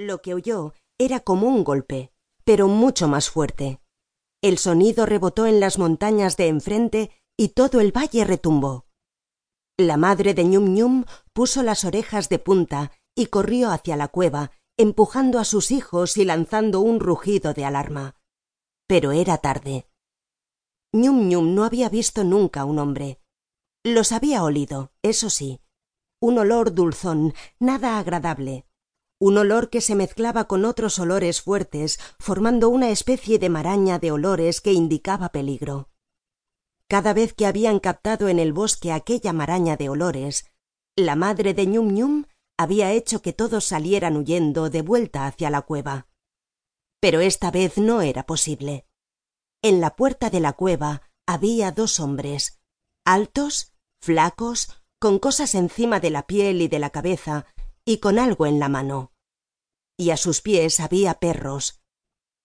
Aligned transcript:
Lo 0.00 0.22
que 0.22 0.32
oyó 0.32 0.72
era 0.98 1.20
como 1.20 1.46
un 1.46 1.62
golpe, 1.62 2.10
pero 2.44 2.68
mucho 2.68 3.06
más 3.06 3.28
fuerte. 3.28 3.82
El 4.40 4.56
sonido 4.56 5.04
rebotó 5.04 5.44
en 5.46 5.60
las 5.60 5.78
montañas 5.78 6.38
de 6.38 6.48
enfrente 6.48 7.10
y 7.36 7.48
todo 7.48 7.80
el 7.80 7.94
valle 7.94 8.24
retumbó. 8.24 8.86
La 9.76 9.98
madre 9.98 10.32
de 10.32 10.44
ñum 10.44 10.72
ñum 10.72 11.04
puso 11.34 11.62
las 11.62 11.84
orejas 11.84 12.30
de 12.30 12.38
punta 12.38 12.92
y 13.14 13.26
corrió 13.26 13.70
hacia 13.70 13.98
la 13.98 14.08
cueva, 14.08 14.52
empujando 14.78 15.38
a 15.38 15.44
sus 15.44 15.70
hijos 15.70 16.16
y 16.16 16.24
lanzando 16.24 16.80
un 16.80 16.98
rugido 16.98 17.52
de 17.52 17.66
alarma. 17.66 18.16
Pero 18.86 19.12
era 19.12 19.36
tarde. 19.36 19.86
ñum 20.94 21.28
ñum 21.28 21.54
no 21.54 21.64
había 21.64 21.90
visto 21.90 22.24
nunca 22.24 22.64
un 22.64 22.78
hombre. 22.78 23.20
Los 23.84 24.12
había 24.12 24.44
olido, 24.44 24.92
eso 25.02 25.28
sí. 25.28 25.60
Un 26.22 26.38
olor 26.38 26.72
dulzón, 26.72 27.34
nada 27.58 27.98
agradable. 27.98 28.64
Un 29.22 29.36
olor 29.36 29.68
que 29.68 29.82
se 29.82 29.94
mezclaba 29.94 30.46
con 30.46 30.64
otros 30.64 30.98
olores 30.98 31.42
fuertes, 31.42 32.00
formando 32.18 32.70
una 32.70 32.88
especie 32.88 33.38
de 33.38 33.50
maraña 33.50 33.98
de 33.98 34.12
olores 34.12 34.62
que 34.62 34.72
indicaba 34.72 35.28
peligro. 35.28 35.90
Cada 36.88 37.12
vez 37.12 37.34
que 37.34 37.44
habían 37.44 37.80
captado 37.80 38.28
en 38.28 38.38
el 38.38 38.54
bosque 38.54 38.92
aquella 38.92 39.34
maraña 39.34 39.76
de 39.76 39.90
olores, 39.90 40.46
la 40.96 41.16
madre 41.16 41.52
de 41.52 41.66
ñum 41.66 41.92
ñum 41.92 42.24
había 42.56 42.92
hecho 42.92 43.20
que 43.20 43.34
todos 43.34 43.66
salieran 43.66 44.16
huyendo 44.16 44.70
de 44.70 44.80
vuelta 44.80 45.26
hacia 45.26 45.50
la 45.50 45.60
cueva. 45.60 46.08
Pero 46.98 47.20
esta 47.20 47.50
vez 47.50 47.76
no 47.76 48.00
era 48.00 48.24
posible. 48.24 48.86
En 49.60 49.82
la 49.82 49.96
puerta 49.96 50.30
de 50.30 50.40
la 50.40 50.54
cueva 50.54 51.02
había 51.26 51.72
dos 51.72 52.00
hombres, 52.00 52.58
altos, 53.04 53.74
flacos, 54.00 54.82
con 54.98 55.18
cosas 55.18 55.54
encima 55.54 56.00
de 56.00 56.08
la 56.08 56.26
piel 56.26 56.62
y 56.62 56.68
de 56.68 56.78
la 56.78 56.88
cabeza, 56.88 57.44
y 57.84 57.98
con 57.98 58.18
algo 58.18 58.46
en 58.46 58.58
la 58.58 58.68
mano. 58.68 59.09
Y 60.00 60.12
a 60.12 60.16
sus 60.16 60.40
pies 60.40 60.80
había 60.80 61.20
perros. 61.20 61.82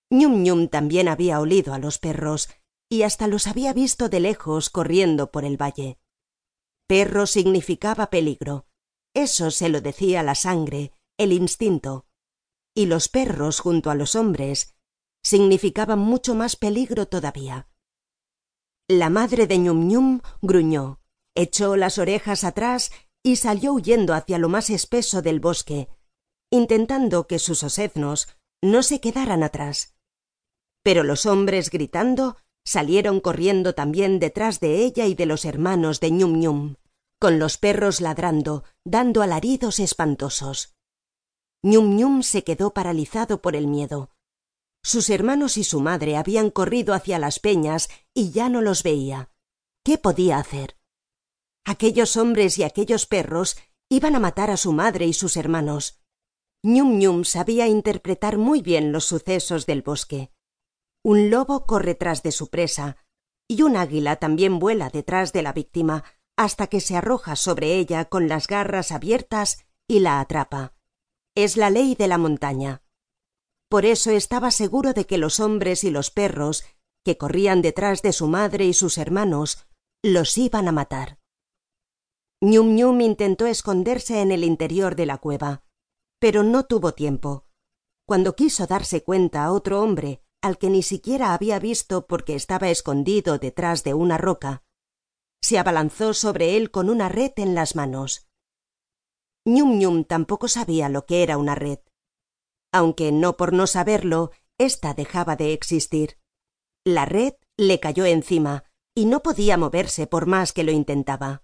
ñum 0.09 0.43
ñum 0.43 0.67
también 0.67 1.07
había 1.07 1.39
olido 1.39 1.73
a 1.73 1.79
los 1.79 1.99
perros, 1.99 2.49
y 2.89 3.03
hasta 3.03 3.27
los 3.27 3.47
había 3.47 3.71
visto 3.71 4.09
de 4.09 4.19
lejos 4.19 4.69
corriendo 4.69 5.31
por 5.31 5.45
el 5.45 5.55
valle. 5.55 5.97
Perro 6.85 7.25
significaba 7.25 8.09
peligro. 8.09 8.67
Eso 9.13 9.51
se 9.51 9.69
lo 9.69 9.79
decía 9.79 10.21
la 10.21 10.35
sangre, 10.35 10.91
el 11.17 11.31
instinto. 11.31 12.05
Y 12.75 12.87
los 12.87 13.07
perros 13.07 13.61
junto 13.61 13.89
a 13.89 13.95
los 13.95 14.15
hombres 14.15 14.75
significaban 15.23 15.99
mucho 15.99 16.35
más 16.35 16.57
peligro 16.57 17.07
todavía. 17.07 17.69
La 18.89 19.09
madre 19.09 19.47
de 19.47 19.59
ñum 19.59 19.87
ñum 19.87 20.19
gruñó, 20.41 20.99
echó 21.35 21.77
las 21.77 21.99
orejas 21.99 22.43
atrás 22.43 22.91
y 23.23 23.37
salió 23.37 23.71
huyendo 23.71 24.13
hacia 24.13 24.39
lo 24.39 24.49
más 24.49 24.69
espeso 24.69 25.21
del 25.21 25.39
bosque, 25.39 25.87
intentando 26.49 27.27
que 27.27 27.39
sus 27.39 27.63
oseznos 27.63 28.27
no 28.61 28.83
se 28.83 28.99
quedaran 28.99 29.43
atrás. 29.43 29.95
Pero 30.83 31.03
los 31.03 31.25
hombres 31.25 31.69
gritando 31.69 32.37
salieron 32.63 33.19
corriendo 33.19 33.75
también 33.75 34.19
detrás 34.19 34.59
de 34.59 34.83
ella 34.83 35.05
y 35.05 35.15
de 35.15 35.25
los 35.25 35.45
hermanos 35.45 35.99
de 35.99 36.11
ñum 36.11 36.39
ñum, 36.39 36.75
con 37.19 37.39
los 37.39 37.57
perros 37.57 38.01
ladrando, 38.01 38.63
dando 38.83 39.21
alaridos 39.21 39.79
espantosos. 39.79 40.75
ñum 41.63 41.95
ñum 41.95 42.23
se 42.23 42.43
quedó 42.43 42.73
paralizado 42.73 43.41
por 43.41 43.55
el 43.55 43.67
miedo. 43.67 44.11
Sus 44.83 45.09
hermanos 45.09 45.57
y 45.57 45.63
su 45.63 45.79
madre 45.79 46.15
habían 46.15 46.51
corrido 46.51 46.93
hacia 46.93 47.17
las 47.17 47.39
peñas 47.39 47.89
y 48.13 48.31
ya 48.31 48.49
no 48.49 48.61
los 48.61 48.83
veía. 48.83 49.31
¿Qué 49.83 49.97
podía 49.97 50.37
hacer? 50.37 50.77
Aquellos 51.63 52.17
hombres 52.17 52.59
y 52.59 52.63
aquellos 52.63 53.07
perros 53.07 53.57
iban 53.89 54.15
a 54.15 54.19
matar 54.19 54.51
a 54.51 54.57
su 54.57 54.73
madre 54.73 55.07
y 55.07 55.13
sus 55.13 55.37
hermanos. 55.37 55.99
Ñum 56.65 56.97
ñum 56.97 57.25
sabía 57.25 57.67
interpretar 57.67 58.39
muy 58.39 58.63
bien 58.63 58.91
los 58.91 59.05
sucesos 59.05 59.67
del 59.67 59.83
bosque. 59.83 60.31
Un 61.03 61.29
lobo 61.29 61.67
corre 61.67 61.93
tras 61.93 62.23
de 62.23 62.31
su 62.31 62.49
presa, 62.49 62.97
y 63.47 63.61
un 63.61 63.77
águila 63.77 64.15
también 64.15 64.57
vuela 64.57 64.89
detrás 64.89 65.31
de 65.31 65.43
la 65.43 65.53
víctima 65.53 66.03
hasta 66.35 66.65
que 66.65 66.81
se 66.81 66.97
arroja 66.97 67.35
sobre 67.35 67.75
ella 67.75 68.05
con 68.05 68.27
las 68.27 68.47
garras 68.47 68.91
abiertas 68.91 69.63
y 69.87 69.99
la 69.99 70.19
atrapa. 70.19 70.73
Es 71.35 71.55
la 71.55 71.69
ley 71.69 71.93
de 71.93 72.07
la 72.07 72.17
montaña. 72.17 72.81
Por 73.69 73.85
eso 73.85 74.09
estaba 74.09 74.49
seguro 74.49 74.93
de 74.93 75.05
que 75.05 75.19
los 75.19 75.39
hombres 75.39 75.83
y 75.83 75.91
los 75.91 76.09
perros, 76.09 76.63
que 77.03 77.15
corrían 77.15 77.61
detrás 77.61 78.01
de 78.01 78.11
su 78.11 78.27
madre 78.27 78.65
y 78.65 78.73
sus 78.73 78.97
hermanos, 78.97 79.67
los 80.01 80.35
iban 80.39 80.67
a 80.67 80.71
matar. 80.71 81.19
ñum 82.41 82.75
ñum 82.75 83.01
intentó 83.01 83.45
esconderse 83.45 84.21
en 84.21 84.31
el 84.31 84.43
interior 84.43 84.95
de 84.95 85.05
la 85.05 85.19
cueva, 85.19 85.64
pero 86.25 86.41
no 86.41 86.65
tuvo 86.65 86.93
tiempo. 86.95 87.45
Cuando 88.07 88.35
quiso 88.35 88.65
darse 88.65 89.03
cuenta 89.03 89.45
a 89.45 89.51
otro 89.51 89.83
hombre, 89.83 90.23
al 90.41 90.57
que 90.57 90.71
ni 90.71 90.81
siquiera 90.81 91.35
había 91.35 91.59
visto 91.59 92.07
porque 92.07 92.33
estaba 92.33 92.71
escondido 92.71 93.37
detrás 93.37 93.83
de 93.83 93.93
una 93.93 94.17
roca, 94.17 94.63
se 95.39 95.59
abalanzó 95.59 96.15
sobre 96.15 96.57
él 96.57 96.71
con 96.71 96.89
una 96.89 97.09
red 97.09 97.33
en 97.35 97.53
las 97.53 97.75
manos. 97.75 98.27
ñum 99.45 99.77
ñum 99.77 100.03
tampoco 100.03 100.47
sabía 100.47 100.89
lo 100.89 101.05
que 101.05 101.21
era 101.21 101.37
una 101.37 101.53
red. 101.53 101.77
Aunque 102.73 103.11
no 103.11 103.37
por 103.37 103.53
no 103.53 103.67
saberlo, 103.67 104.31
ésta 104.57 104.95
dejaba 104.95 105.35
de 105.35 105.53
existir. 105.53 106.17
La 106.83 107.05
red 107.05 107.35
le 107.55 107.79
cayó 107.79 108.05
encima 108.05 108.63
y 108.95 109.05
no 109.05 109.21
podía 109.21 109.57
moverse 109.57 110.07
por 110.07 110.25
más 110.25 110.53
que 110.53 110.63
lo 110.63 110.71
intentaba. 110.71 111.43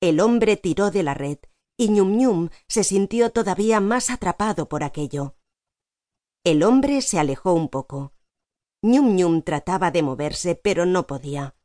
El 0.00 0.20
hombre 0.20 0.56
tiró 0.56 0.92
de 0.92 1.02
la 1.02 1.14
red 1.14 1.38
y 1.76 1.88
ñum 1.88 2.16
ñum 2.16 2.48
se 2.68 2.84
sintió 2.84 3.30
todavía 3.30 3.80
más 3.80 4.10
atrapado 4.10 4.68
por 4.68 4.82
aquello. 4.82 5.36
El 6.44 6.62
hombre 6.62 7.02
se 7.02 7.18
alejó 7.18 7.52
un 7.52 7.68
poco. 7.68 8.12
ñum 8.82 9.16
ñum 9.16 9.42
trataba 9.42 9.90
de 9.90 10.02
moverse, 10.02 10.54
pero 10.54 10.86
no 10.86 11.06
podía. 11.06 11.56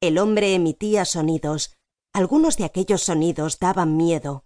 El 0.00 0.18
hombre 0.18 0.54
emitía 0.54 1.04
sonidos. 1.04 1.76
Algunos 2.14 2.56
de 2.56 2.64
aquellos 2.64 3.02
sonidos 3.02 3.58
daban 3.58 3.96
miedo, 3.96 4.44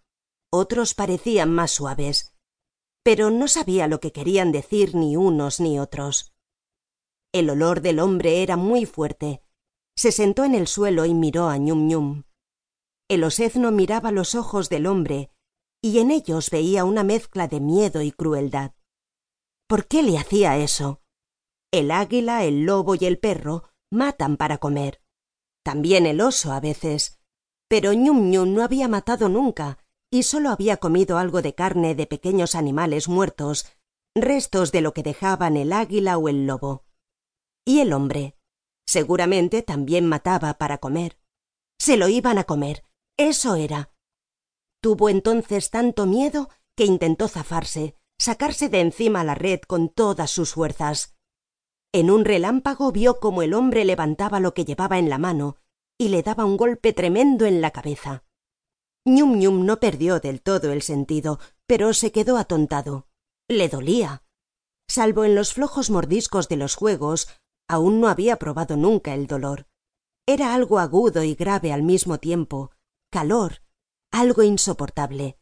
otros 0.53 0.95
parecían 0.95 1.53
más 1.53 1.73
suaves, 1.73 2.33
pero 3.03 3.31
no 3.31 3.49
sabía 3.49 3.89
lo 3.89 4.01
que 4.01 4.13
querían 4.13 4.53
decir 4.53 4.95
ni 4.95 5.17
unos 5.17 5.61
ni 5.61 5.79
otros. 5.79 6.33
El 7.33 7.51
olor 7.51 7.81
del 7.81 7.99
hombre 7.99 8.43
era 8.43 8.57
muy 8.57 8.87
fuerte. 8.87 9.43
Se 9.97 10.13
sentó 10.13 10.45
en 10.45 10.55
el 10.55 10.67
suelo 10.67 11.05
y 11.05 11.15
miró 11.15 11.49
a 11.49 11.57
ñum 11.57 11.87
ñum. 11.89 12.23
El 13.09 13.23
osezno 13.23 13.71
miraba 13.71 14.11
los 14.11 14.35
ojos 14.35 14.69
del 14.69 14.87
hombre 14.87 15.31
y 15.81 16.01
en 16.01 16.11
ellos 16.11 16.51
veía 16.51 16.85
una 16.85 17.05
mezcla 17.05 17.47
de 17.47 17.61
miedo 17.61 18.03
y 18.03 18.11
crueldad. 18.11 18.73
¿Por 19.69 19.87
qué 19.87 20.03
le 20.03 20.19
hacía 20.19 20.57
eso? 20.57 21.03
El 21.73 21.93
águila, 21.93 22.45
el 22.45 22.65
lobo 22.65 22.97
y 22.97 23.05
el 23.05 23.19
perro 23.19 23.65
matan 23.93 24.37
para 24.37 24.59
comer. 24.59 25.01
También 25.65 26.07
el 26.07 26.21
oso 26.21 26.53
a 26.53 26.61
veces. 26.61 27.21
Pero 27.69 27.93
ñum 27.93 28.31
ñum 28.31 28.55
no 28.55 28.65
había 28.65 28.89
matado 28.89 29.29
nunca 29.29 29.79
y 30.11 30.25
solo 30.25 30.51
había 30.51 30.79
comido 30.79 31.19
algo 31.19 31.43
de 31.43 31.55
carne 31.55 31.95
de 31.95 32.07
pequeños 32.07 32.55
animales 32.55 33.09
muertos, 33.09 33.67
restos 34.17 34.73
de 34.73 34.81
lo 34.81 34.93
que 34.93 35.03
dejaban 35.03 35.57
el 35.57 35.73
águila 35.73 36.19
o 36.19 36.29
el 36.29 36.47
lobo. 36.47 36.85
Y 37.65 37.81
el 37.81 37.93
hombre. 37.93 38.37
Seguramente 38.89 39.63
también 39.63 40.07
mataba 40.07 40.55
para 40.55 40.79
comer. 40.79 41.19
Se 41.79 41.97
lo 41.97 42.09
iban 42.09 42.39
a 42.39 42.45
comer. 42.45 42.85
Eso 43.17 43.55
era. 43.55 43.91
Tuvo 44.83 45.09
entonces 45.09 45.71
tanto 45.71 46.07
miedo 46.07 46.51
que 46.77 46.85
intentó 46.85 47.29
zafarse, 47.29 47.97
sacarse 48.19 48.69
de 48.69 48.81
encima 48.81 49.25
la 49.25 49.35
red 49.35 49.61
con 49.61 49.89
todas 49.89 50.31
sus 50.31 50.53
fuerzas. 50.53 51.17
En 51.93 52.11
un 52.11 52.25
relámpago 52.25 52.93
vio 52.93 53.19
cómo 53.19 53.43
el 53.43 53.55
hombre 53.55 53.85
levantaba 53.85 54.39
lo 54.39 54.53
que 54.53 54.65
llevaba 54.65 54.99
en 54.99 55.09
la 55.09 55.19
mano 55.19 55.57
y 55.99 56.09
le 56.09 56.23
daba 56.23 56.45
un 56.45 56.59
golpe 56.59 56.93
tremendo 56.93 57.47
en 57.47 57.63
la 57.63 57.71
cabeza. 57.71 58.25
ñum 59.07 59.39
ñum 59.39 59.65
no 59.65 59.81
perdió 59.81 60.21
del 60.21 60.43
todo 60.43 60.73
el 60.73 60.83
sentido, 60.83 61.39
pero 61.67 61.95
se 61.95 62.13
quedó 62.13 62.37
atontado. 62.37 63.09
Le 63.49 63.69
dolía. 63.69 64.25
Salvo 64.89 65.25
en 65.25 65.35
los 65.35 65.55
flojos 65.55 65.89
mordiscos 65.89 66.49
de 66.49 66.57
los 66.57 66.75
juegos, 66.75 67.29
aún 67.67 68.01
no 68.01 68.09
había 68.09 68.37
probado 68.37 68.77
nunca 68.77 69.15
el 69.15 69.27
dolor. 69.27 69.69
Era 70.27 70.55
algo 70.55 70.79
agudo 70.81 71.23
y 71.23 71.35
grave 71.35 71.73
al 71.73 71.83
mismo 71.83 72.19
tiempo, 72.19 72.73
calor, 73.17 73.63
algo 74.13 74.43
insoportable. 74.43 75.39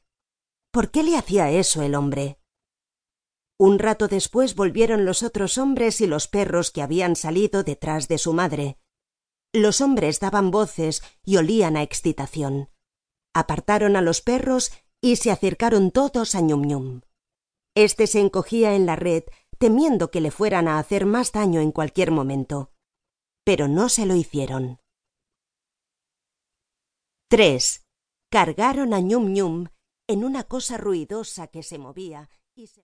¿Por 0.70 0.92
qué 0.92 1.02
le 1.02 1.16
hacía 1.16 1.50
eso 1.50 1.82
el 1.82 1.96
hombre? 1.96 2.38
Un 3.58 3.80
rato 3.80 4.06
después 4.06 4.54
volvieron 4.54 5.04
los 5.04 5.24
otros 5.24 5.58
hombres 5.58 6.00
y 6.00 6.06
los 6.06 6.28
perros 6.28 6.70
que 6.70 6.82
habían 6.82 7.16
salido 7.16 7.64
detrás 7.64 8.06
de 8.06 8.18
su 8.18 8.32
madre. 8.32 8.78
Los 9.52 9.80
hombres 9.80 10.20
daban 10.20 10.52
voces 10.52 11.02
y 11.24 11.36
olían 11.36 11.76
a 11.76 11.82
excitación. 11.82 12.70
Apartaron 13.34 13.96
a 13.96 14.02
los 14.02 14.20
perros 14.20 14.70
y 15.00 15.16
se 15.16 15.32
acercaron 15.32 15.90
todos 15.90 16.36
a 16.36 16.42
ñum 16.42 16.62
ñum. 16.62 17.00
Este 17.74 18.06
se 18.06 18.20
encogía 18.20 18.76
en 18.76 18.86
la 18.86 18.94
red, 18.94 19.24
temiendo 19.58 20.12
que 20.12 20.20
le 20.20 20.30
fueran 20.30 20.68
a 20.68 20.78
hacer 20.78 21.06
más 21.06 21.32
daño 21.32 21.60
en 21.60 21.72
cualquier 21.72 22.12
momento. 22.12 22.70
Pero 23.42 23.66
no 23.66 23.88
se 23.88 24.06
lo 24.06 24.14
hicieron. 24.14 24.78
3. 27.36 27.82
Cargaron 28.30 28.94
a 28.94 29.00
ñum 29.00 29.32
ñum 29.32 29.66
en 30.06 30.22
una 30.22 30.44
cosa 30.44 30.76
ruidosa 30.76 31.48
que 31.48 31.64
se 31.64 31.78
movía 31.78 32.30
y 32.54 32.68
se 32.68 32.72